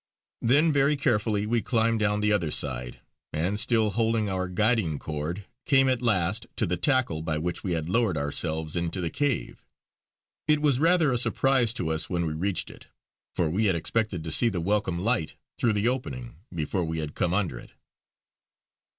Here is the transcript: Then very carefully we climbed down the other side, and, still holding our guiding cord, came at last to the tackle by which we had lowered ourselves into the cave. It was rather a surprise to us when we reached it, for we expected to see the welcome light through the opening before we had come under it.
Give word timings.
Then 0.41 0.73
very 0.73 0.95
carefully 0.95 1.45
we 1.45 1.61
climbed 1.61 1.99
down 1.99 2.21
the 2.21 2.31
other 2.33 2.49
side, 2.49 3.01
and, 3.31 3.59
still 3.59 3.91
holding 3.91 4.31
our 4.31 4.47
guiding 4.49 4.97
cord, 4.97 5.45
came 5.67 5.87
at 5.87 6.01
last 6.01 6.47
to 6.55 6.65
the 6.65 6.75
tackle 6.75 7.21
by 7.21 7.37
which 7.37 7.63
we 7.63 7.73
had 7.73 7.87
lowered 7.87 8.17
ourselves 8.17 8.75
into 8.75 8.99
the 8.99 9.11
cave. 9.11 9.63
It 10.47 10.59
was 10.59 10.79
rather 10.79 11.11
a 11.11 11.19
surprise 11.19 11.71
to 11.75 11.89
us 11.89 12.09
when 12.09 12.25
we 12.25 12.33
reached 12.33 12.71
it, 12.71 12.87
for 13.35 13.47
we 13.51 13.69
expected 13.69 14.23
to 14.23 14.31
see 14.31 14.49
the 14.49 14.59
welcome 14.59 14.97
light 14.97 15.35
through 15.59 15.73
the 15.73 15.87
opening 15.87 16.35
before 16.51 16.83
we 16.83 16.97
had 16.97 17.13
come 17.13 17.35
under 17.35 17.59
it. 17.59 17.73